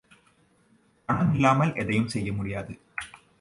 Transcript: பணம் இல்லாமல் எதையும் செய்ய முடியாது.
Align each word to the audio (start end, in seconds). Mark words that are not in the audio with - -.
பணம் 1.09 1.33
இல்லாமல் 1.33 1.75
எதையும் 1.75 2.07
செய்ய 2.07 2.33
முடியாது. 2.33 2.73